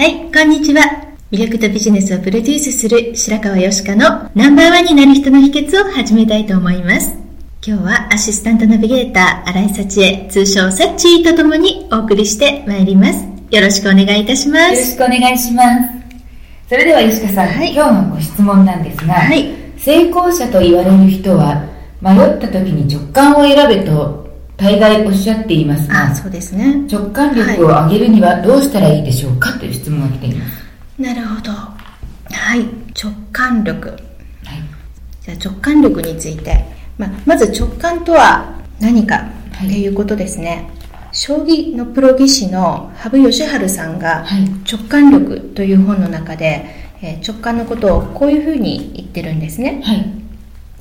[0.00, 0.80] はい、こんにちは。
[1.30, 7.10] 魅力とビジネスをプロデュースする白川よしかのナンバーワンになる人の秘訣を始めたいと思います。
[7.62, 13.26] 今日はアシスタントナビゲーター、新井幸恵、通称サッチーとともにお送りしてまいります。
[13.50, 14.96] よろしくお願いいたしまよろしす。
[14.96, 15.68] くお願いします。
[16.70, 21.68] それでは吉川さん、はい今日のご質問なんですが、はい成功者と言われる人は
[22.00, 24.29] 迷った時に直感を選べと
[24.60, 26.86] 大概おっしゃっていますがあ、そうですね。
[26.86, 31.50] 直感力を上げるにはどうしたらいいでしょうかという質問が来ています、なるほど。
[31.50, 32.60] はい、
[32.94, 33.88] 直感力。
[33.88, 33.98] はい、
[35.22, 36.62] じゃあ直感力について、
[36.98, 39.14] まあ、まず直感とは何か
[39.52, 40.68] はいっていうことですね、
[41.10, 46.66] 将棋のプロ棋士の羽生善治さんがはい「直感力」という本の中で、
[47.00, 49.80] えー直感のことをこういうふうに言ってるんですね。
[49.82, 50.19] はい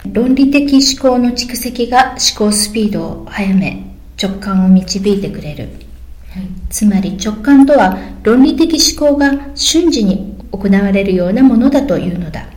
[0.05, 5.69] 論理的思考の蓄積が思考スピードを速め直感を導いてくれる。
[6.29, 6.47] はい。
[6.69, 12.47] つまり直感とは論理的思考が瞬時に行われるようなものだというのだ。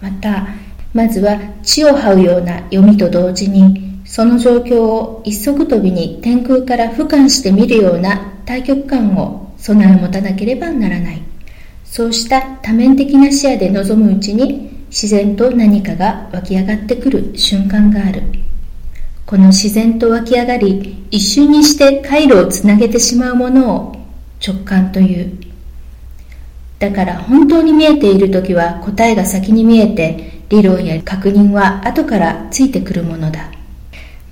[0.00, 0.48] また
[0.92, 11.22] まずは地を這うような読みと同時にその状況を一足飛びに天空から俯瞰して見るような対極感を備え持たなければならない。
[11.84, 18.24] そうした多面的な視野で臨むうちに自然と何かが湧き上がってくる瞬間がある。
[19.24, 23.96] この自然と湧き上がり一瞬にして回路をつなげてしまうものを
[24.46, 25.32] 直感という。
[26.78, 33.50] だから本当に見えている時は答えが先に見えて理論や確認は後からついてくるものだ。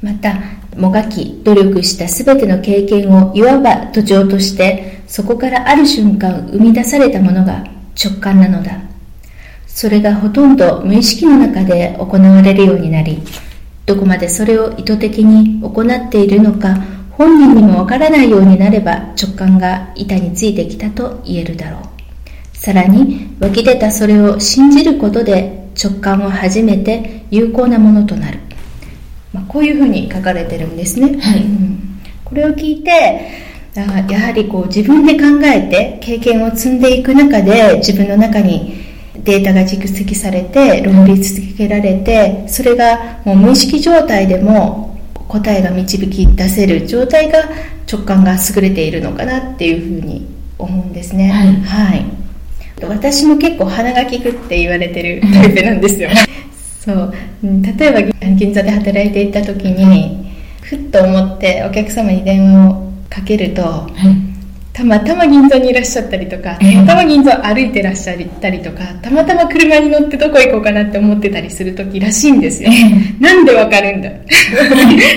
[0.02, 0.34] また
[0.76, 7.64] もがき努力した全ての経験をいわば土壌としてそこからある瞬間生み出されたものが
[7.96, 8.89] 直感なのだ。
[9.74, 13.22] それがほとんど無意識の中で行われるようになり
[13.86, 16.76] どこまでそれを意図的に行っているのか
[17.10, 21.82] 本人にもわからないようになれば直感が板についてきたと言えるだろう。
[22.56, 28.38] さらに湧き出たそれを信じることで直感は初めて有効なものとなる、
[29.32, 31.42] まあ、こういうふうに書かれてるんですね、はい。
[31.42, 32.00] うん。
[32.24, 33.80] これを聞いてあ
[34.10, 44.98] やはりこう自分で考えて経験を積んでいく中で自分の中にデータが蓄積されて論理続けられてそれがもう無意識状態でも
[45.28, 47.38] 答えが導き出せる状態が
[47.90, 50.26] 直感が優れているのかなっていうふうに
[50.58, 51.28] 思うんですね。
[51.28, 51.54] はい。
[51.54, 52.04] はい、
[52.82, 56.10] 私も結構鼻が利くって言われてる タイプなんですよ。
[56.84, 57.14] そう。
[57.44, 58.02] うん例えば
[58.34, 60.32] 銀座で働いていた時に
[60.62, 64.29] ふっと思ってお客様に電話をかけるとはい
[64.72, 66.72] たまたま銀座にいらっしゃったりとかたえ。
[66.72, 72.70] えまたま銀座を歩いてらっしゃったりとかたまたま車に乗ってどこ行こうかなって思ってたりする時らしいんですよ。
[73.20, 74.10] なんでわかるんだ？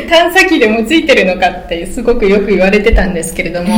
[0.10, 3.76] 探査機でもついてるのかってすごくよく言われてたんですけれども、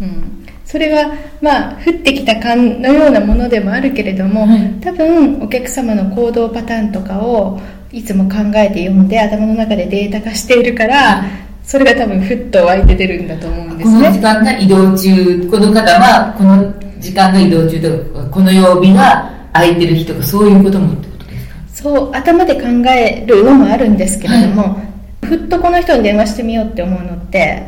[0.00, 4.80] うん、それはまあ降ってきた感のようなものでもあるけれども、はい。
[4.80, 7.60] 多分お客様の行動パターンとかを
[7.90, 11.24] いつも考えて読んで頭の中でデータ化しているから
[11.64, 14.22] それが多分ふっと湧いて出るんだと思うんですこの時ね。
[14.22, 21.54] 間が移動中この方はこの時間が移動中とかこの曜日が空いてる日とかそういうこともってことですか？
[21.90, 24.80] そう頭で考えるのもあるんですけれども、
[25.24, 27.62] ふっとこの人に電話してみようって思うのって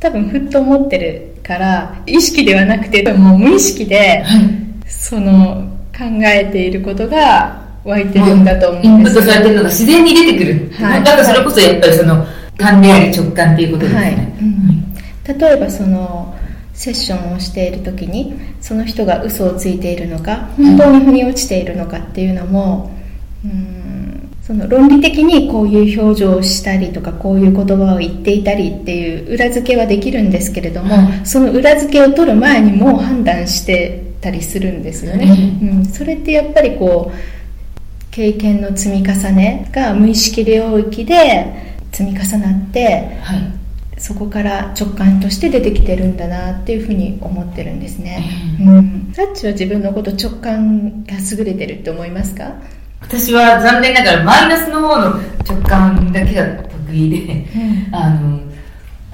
[0.00, 4.64] 多分ふっと思ってるから意識ではなくてもう無意識ではい。
[4.86, 11.04] その考えていることが湧いてるんだと思インプットうんですされてるのが自然に出てくる、はい。
[11.04, 12.26] だからそれこそやっぱりその
[12.58, 14.14] 勘であり直感っていうことですね、はい。
[14.14, 14.84] うん
[15.26, 16.36] 例えばその
[16.74, 22.90] セッションをしている時にその人が嘘をついているのか本当に腑に落ちているのかっていうのも、
[23.44, 31.26] うんその論理的にこういう表情をしたりとかこういう言葉を言っていたりっていう裏付けはできるんですけれども、はい。
[31.26, 37.18] その裏付けを取る前にもう判断してたりするんですよね、うん、それってやっぱりこう
[38.10, 43.40] 経験の積み重ねが無意識領域で積み重なってはい。
[43.96, 48.28] そこから直感として出てきてるんだなっていうふうに思ってるんですね、
[48.60, 52.54] ううん、タッチは自分のこと直感が優れてるって思いますか？
[53.00, 57.46] 私は残念ながらマイナスの方の直感だけが得意で、
[57.92, 58.40] あの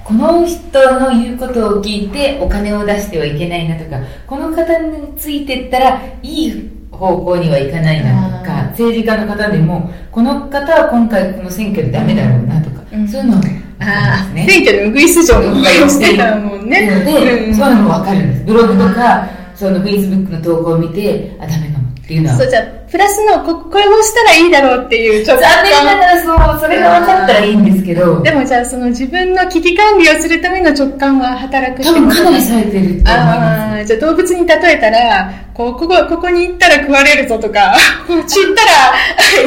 [0.02, 13.40] この人の言うことを聞いてお金を出してはいけないなとかこの方についてったらいい方向にはいかないなとか政治家の方でもこの方は今回この選挙でダメだろうなとそういうのを
[13.80, 14.46] ああ、ね。
[14.46, 16.86] 選挙でウグイス嬢の方がしてたもんね。
[16.86, 18.44] なのそういうのも分かるんです。
[18.44, 21.69] ブログとかそのフェイスブックの投稿を見てあダメ
[22.10, 22.22] っていう。
[22.22, 28.20] のはそうじゃあプラスのここれをしたらいいだろうっていう直残念ながらそうそれが分かったらいいんですけど。
[28.22, 33.10] でもじゃあその自分の危機管理をするための直感は働くって多分かなりですされてると思います。
[33.10, 37.76] ああじゃあ動物に例えたらこうここここに行ったら食われるぞとか
[38.08, 38.90] こっち行ったら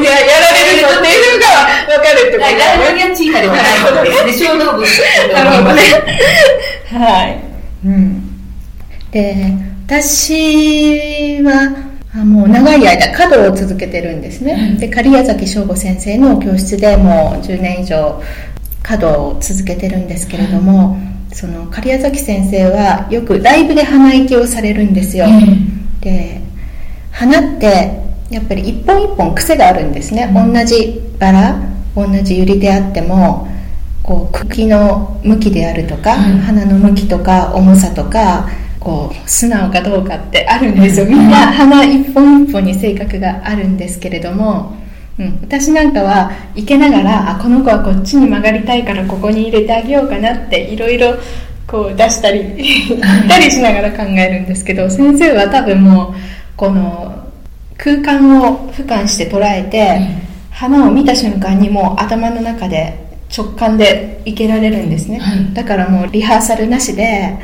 [0.02, 1.52] ややられるぞっていうのが
[1.86, 2.84] 分かるってことダイだね。
[3.14, 4.86] ではないのですね、小動物
[5.32, 5.82] なるほどね。
[6.90, 7.40] はい。
[7.84, 8.24] うん。
[9.10, 9.52] で、
[9.86, 14.76] 私は、あもう長い間、華道を続けてるんですね。
[14.78, 18.22] で、狩矢崎翔吾先生の教室でもう10年以上、
[18.84, 20.96] 華道を続けてるんですけれども、
[21.32, 25.26] その狩矢崎先生はよくライブで鼻息をされるんですよ。
[26.00, 26.40] で
[27.10, 28.00] 花って
[28.30, 31.60] やっぱり一本一本癖があるんですね、同じバラ
[31.96, 33.48] 同じユリであっても
[34.04, 36.38] こう茎の向きであるとか、うん。
[36.38, 38.48] 花の向きとか重さとか
[38.84, 41.06] こう素直かどうかってあるんですよ。
[41.06, 44.76] みんな花一本一本に性格があるんですけれども、
[45.18, 51.14] うん、私なんかは行けながらあこの子はこっちに曲がりたいからここに入れてあげようかなっていろいろ
[51.66, 52.40] こう出したり
[52.90, 56.14] 行ったりしながら考えるんですけど先生は多分もう
[56.56, 57.24] この
[57.78, 59.98] 空間を俯瞰して捉えて、
[60.50, 62.96] 花を見た瞬間にもう頭の中で
[63.36, 64.90] 直感でいけられるん。
[64.90, 67.36] ですね、はいだからもうリハーサルなしで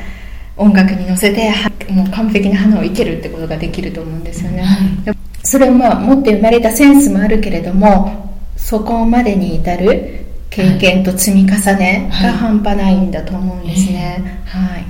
[0.60, 5.04] 音楽に乗せてはもう完璧な花を生けるってことができると思うんですよね、はい。
[5.04, 5.12] で
[5.42, 14.42] それをまあ持って生まれたセンスもあるけれどもそこまでに至る経験と積み重ねが半端ないんだと思うんですね。
[14.44, 14.84] はい、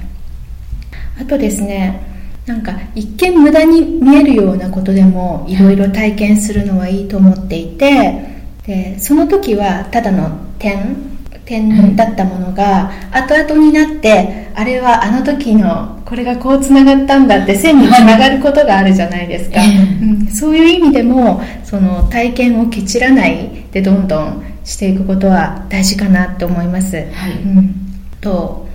[1.23, 2.05] あとですね
[2.47, 11.10] なんか一見無駄に見えるようなことでもいろいろ体験するのはいいと思っていてでその時はただの点
[11.51, 27.07] 点だったものが後々になってあれはあの時のこれがこうつながったんだって線につながることがあるじゃないですか、はいうん、そういう意味でもその体験を蹴散らないでどんどんしていくことは大事かなって思います、はい。
[27.43, 27.75] うん、
[28.21, 28.69] と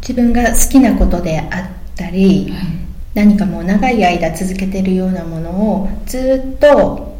[0.00, 2.52] 自分が好きなことであったり、
[3.14, 7.10] 何かもう長い間続けてるようなものをずっと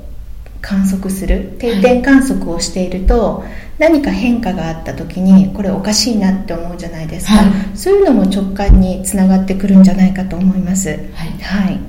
[0.61, 3.45] 観測する定点観測をしていると、
[3.79, 7.47] 何か変化があった時にこれおかしいなって思うじゃないですか、はい。
[7.75, 10.91] そういうのも直感につながってくるんじゃないかと思います。
[10.91, 10.99] はい。
[11.41, 11.81] はい、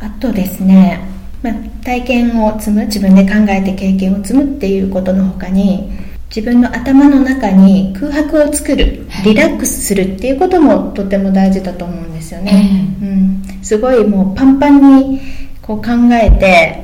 [0.00, 1.06] あとですね、
[1.42, 1.54] まあ、
[1.84, 5.92] 体験を積む自分で考えて経験を積むっていうことの他に
[6.34, 9.24] 自分の頭の中に空白を作るはい。
[9.26, 13.04] リラックスするっていうこともとても大事だと思うんですよね、え。
[13.04, 15.20] うん、すごいもうパンパンに
[15.60, 16.83] こう考えて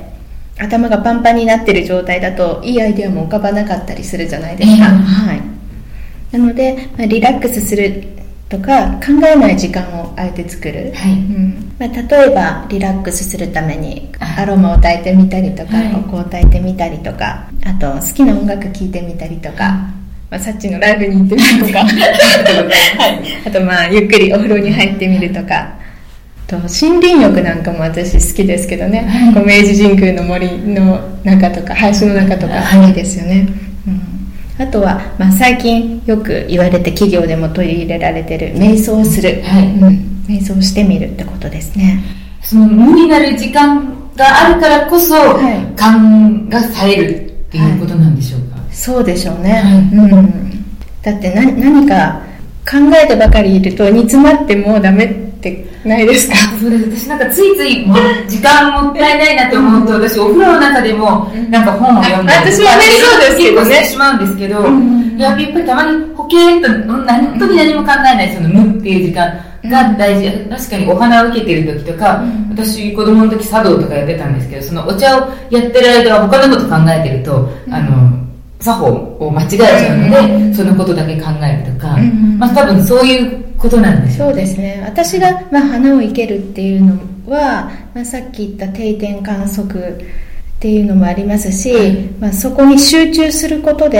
[0.58, 4.80] 頭がパンパンになってる状態だといいアイデアも浮かばなかったりするじゃないですか、ええ。
[4.80, 5.42] はい、
[6.32, 8.04] なので、まあ、リラックスする
[8.48, 11.12] とか考えない時間をあえて作る、はい。
[11.12, 11.72] うん。
[11.78, 15.94] まあ、例えばリラックスするためにはいアロマを焚いてみたりとか、はい。
[15.94, 19.72] お香を焚いてみたりとかあと好きな音楽聴いてみたりとか、
[20.30, 25.54] まあ、さっちのライブに行ってみるとか、 はい、あとまあゆっくりお風呂に入ってみるとか。
[25.56, 25.79] あ
[26.50, 29.34] と森林浴なんかも私好きですけどね、はい。
[29.34, 32.88] こう明治神宮の森の中とか林の中とかはい。
[32.88, 33.46] いいですよね、
[34.58, 39.66] うん、あとは、まあ、最近よく言われて企業でも取り入れられてる瞑想をする、はい。
[39.66, 42.02] うん、瞑想してみるってことですね。
[42.42, 45.76] その無になる時間があるからこそ、はい。
[45.78, 49.74] 勘が冴えるっていうことなんでしょうか、そうでしょうね、はい。
[49.76, 50.64] うん、
[51.02, 52.22] だってな何か
[52.68, 55.29] 考えてばかりいると煮詰まってもうダメって
[55.84, 56.34] ないですか？
[56.60, 57.06] そうです。
[57.06, 57.86] 私なんかついつい
[58.28, 63.84] 時間もったいないなと思うと私お風呂の中でもなんか本を読んだり私はねそうですけどね。
[63.84, 65.16] しまうんですけど、うん。
[65.16, 66.68] やっぱりたまにポケーっと
[67.04, 69.26] 何本当に何も考えないその無っていう時間
[69.70, 78.26] が大事、うん、確かにお花を受けてる時とか、うん、私子供の時茶道とかやってたんですけどそのお茶をやってる間は他のこと考えてると、うん、あの
[78.60, 78.86] 作法
[79.26, 81.96] を間違えちゃうので、そのことだけ考えるとか、
[82.38, 84.82] まあ多分そういうことなんですそうですね。
[84.86, 86.98] 私が、まあ、花を生けるっていうの
[87.30, 90.04] は、まあ、さっき言った定点観測っ
[90.58, 93.98] ていうのもありますし、はい、まあ、そこに集中することで、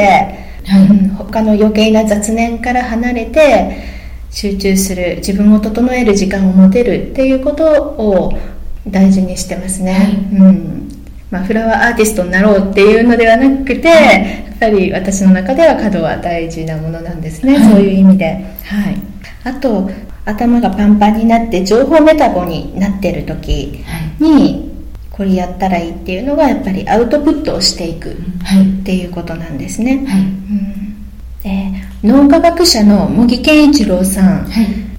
[0.66, 0.86] はい。
[0.86, 3.82] うん、他の余計な雑念から離れて
[4.30, 8.38] 集中する自分を整える時間を持てるっていうことを
[8.86, 10.88] 大事にしてますね、はい、うん。
[11.30, 18.26] まあ、フラワーアーティストになろうっていうのではなくて、やっぱり私の中では角は大事なものなんですね、そういう意味で。
[18.64, 19.09] はい、
[19.44, 19.90] あと
[20.24, 23.84] 頭がパンパンになって情報メタボになってる時
[24.18, 24.70] に、
[25.10, 28.16] これやったらいいっていうのがやっぱりアウトプットをしていくっ
[28.84, 30.20] ていうことなんですね、はい。
[30.20, 31.02] うん、
[31.42, 34.48] で脳科学者の茂木健一郎さん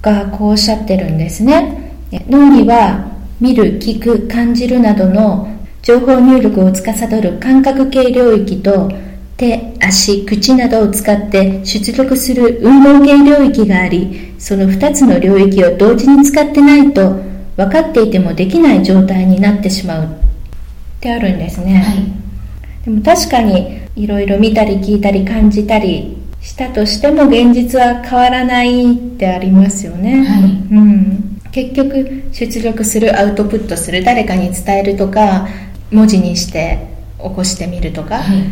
[0.00, 1.96] がこうおっしゃってるんですね。
[2.28, 5.48] 脳には見る聞く感じるなどの
[5.82, 8.92] 情報入力を司る感覚系領域と
[9.36, 17.20] 手、足、口などを使って出力する運動系領域があり、その2つの領域を同時に使ってないと
[17.56, 20.22] 分かっていてもできない状態になってしまう。
[20.96, 35.48] ってあるんですね、はい、でも確かにいろいろ見たり聞いたり感じたりしたとしても現実は変わらないってありますよね、はい、うん、結局出力するアウトプットする誰かに伝えるとか
[35.90, 36.86] 文字にして
[37.18, 38.44] 起こしてみるとか、はい、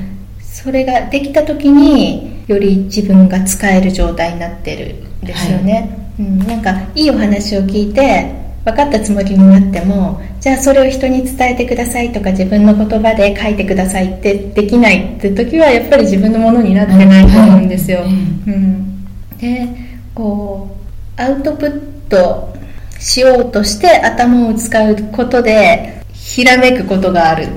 [0.52, 19.07] それができた時により自分が使える状態になってるんですよね、はい、うん、なんかいいお話を聞いて分かったつもりになってもじゃあそれを人に伝えてくださいとか自分の言葉で書いてくださいってできないって時はやっぱり自分のものになってないと思うんですよ、はい、うん、
[19.38, 19.69] で
[20.14, 20.76] こ
[21.16, 22.52] うアウトプット
[22.99, 27.49] しようとして頭を使うことでひらめくことがある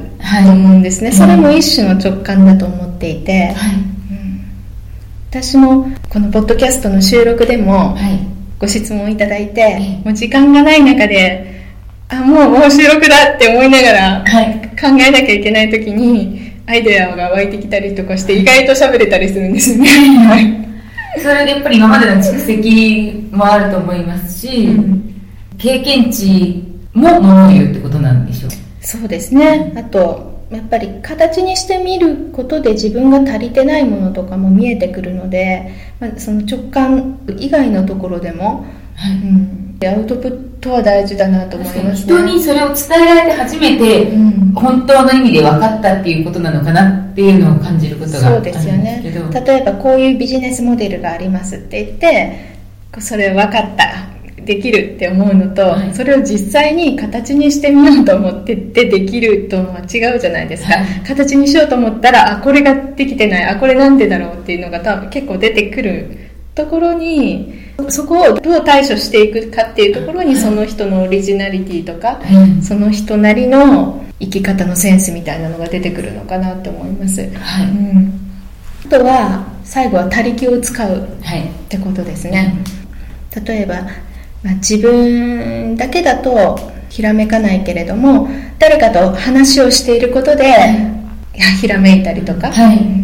[0.45, 3.75] と思うんですね、はい、それも一種の直感だと思っていて、はい。
[3.75, 4.45] うん、
[5.29, 7.97] 私もこのポッドキャストの収録でも
[8.59, 11.53] ご質問いただいて、もう時間がない中で
[12.09, 14.25] あもうもう収録だって思いながら
[14.79, 19.87] 考えなきゃいけない時にアイデアが湧いてきたりとかして意外と喋れたりするんですね、
[20.27, 25.21] はい、それでやっぱり今までの蓄積もあると思いますし、うん、
[25.57, 26.63] 経験値
[26.93, 28.51] もものを言うってことなんでしょう
[28.83, 29.73] そうですね。
[29.75, 44.15] あとやっぱり形にしてみることで自分が足りてないものとかも見えてくるので、まあ、その直感以外のところでも、はい、うん、アウトプットは大事だなと思います、ね、人にそれを伝えられて初めて、
[44.53, 48.69] 本当の意味で分かったっていうことなのかなっていうのを感じることがあるんですけど。
[48.69, 49.45] そうですよね。
[49.45, 52.53] 例えばこういうビジネスモデルがありますって言って
[52.99, 54.12] それ分かった
[54.45, 66.17] できるって思うのと、はい、それを実際に形にしてみようと思ってってできるとは違うじゃないですか、はい、形にしようと思ったらあこれができてないあこれなんでだろうっていうのが多分結構出てくる
[66.55, 67.53] ところに
[67.89, 77.67] そこをどう対処していくかっていうところにその人のオリジナリティとか、はい、その人なりの生き方のセンスみたいなのが出てくるのかなって思います、はい。
[77.67, 78.13] うん、
[78.85, 81.07] あとは最後は他力を使うっ
[81.69, 82.63] てことですね、
[83.43, 83.81] 例えば
[84.43, 86.59] まあ、自分だけだと
[86.89, 88.27] ひらめかないけれども
[88.59, 90.53] 誰かと話をしていることで、
[91.59, 93.03] ひらめいたりとか、はい、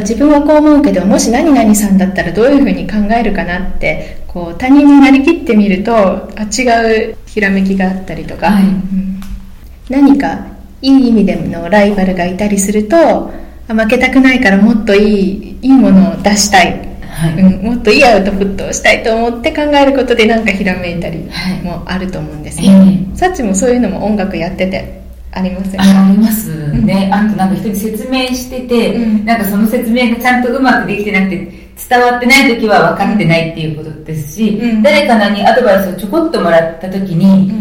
[0.00, 8.64] 自分はこう思うけどもし何々さんだったらどういうふうに考えるかなってこう他人になりきってみるとあ違うひらめきがあったりとか、はい。
[8.64, 9.20] うん、
[9.88, 10.46] 何か
[10.82, 13.30] いい意味でのライバルがいたりすると
[13.68, 21.24] 負けたくないからもっといいいいものを出したいはい、うん、もっといいアウトプットをしたいと思って考えることでなんかひらめいたり
[21.64, 31.36] もあると思うんですね、はい、サッチもそういうのも音楽やっててありませんかありますね、あとなんか人に説明してて、うん、なんかその説明がちゃんとうまくできてなくて
[31.88, 37.52] 伝わってない時は分かってないっていうことですし、うん、誰かにアドバイスをちょこっともらった時に、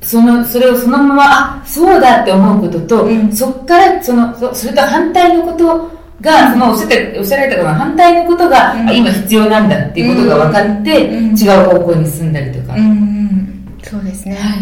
[0.00, 12.74] そのそれをそのままあそうだって思うことと、そっからそのそそれと反対のことが、そのおっしゃっておっしゃられたことの反対のことが、うん、今必要なんだっていうことが分かって、うん、違う方向に進んだりとか。
[12.74, 14.34] うん、そうですね。
[14.34, 14.56] は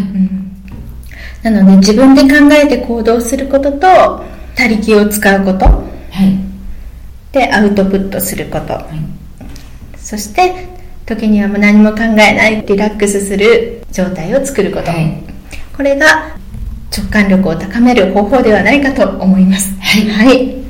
[1.47, 3.87] い、なので自分で考えて行動することと、
[4.55, 5.65] 他力を使うこと。
[5.65, 5.83] は
[6.23, 6.37] い。
[7.31, 8.73] で、アウトプットすること。
[8.73, 8.83] はい、
[9.97, 10.67] そして、
[11.05, 14.91] 時にはもう何も考えないリラックスする状態を作ること。
[14.91, 15.23] はい、
[15.75, 16.35] これが
[16.95, 19.73] 直感力を高める方法ではないかと思います。
[19.79, 20.09] はい。
[20.09, 20.66] はい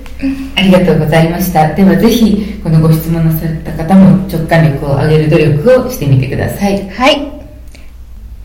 [0.55, 1.73] ありがとうございました。
[1.75, 6.89] ではぜひこのご質問なさった方も直感力を上げる努力をしてみてください。
[6.89, 7.31] はい。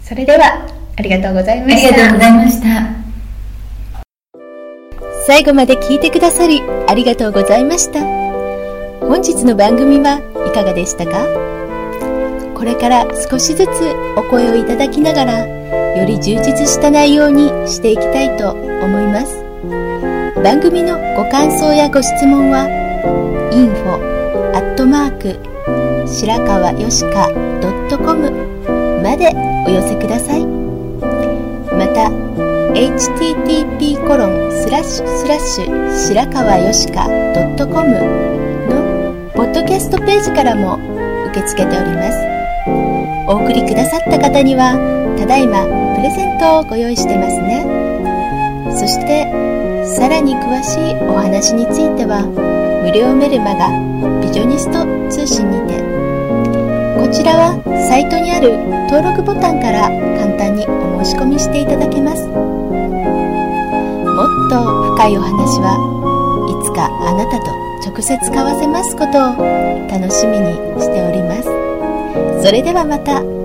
[0.03, 2.69] それではありがとうございまありしたがとうございました。
[5.27, 8.01] 最後まで聞いてくださりありがとうございました。
[9.01, 11.27] 本日の番組はいかがでしたか？
[12.55, 13.71] これから少しずつ
[14.17, 15.47] お声をいただきながら
[15.97, 19.42] より充実した内容にしていきたいと思います
[20.43, 22.67] 番組のご感想やご質問は
[23.53, 23.95] info
[24.57, 25.39] アットマーク
[26.09, 27.31] 白川よしか
[27.97, 28.29] .com
[29.05, 29.31] まで
[29.65, 30.45] お寄せください。
[30.45, 32.11] また
[32.75, 37.89] http コロンスラッシュスラッシュ白川よしか .com
[38.67, 40.75] のポッドキャストページからも
[41.31, 42.19] 受け付けております。
[43.29, 44.75] お送りくださった方には
[45.17, 45.63] ただいま
[45.95, 47.65] プレゼントをご用意してますね。
[48.75, 49.31] そして
[49.85, 52.23] さらに詳しいお話については
[52.83, 53.69] 無料メルマガ
[54.21, 55.83] ビジョニスト通信にて。
[57.03, 57.59] こちらは
[57.89, 58.57] サイトにある
[58.89, 62.23] 登録ボタンから簡単にお申し込みしていただけます。
[62.29, 65.75] もっと深いお話は
[66.47, 67.51] いつかあなたと
[67.85, 69.37] 直接交わせますことを
[69.91, 71.51] 楽しみにしております。
[72.47, 73.42] それではまた。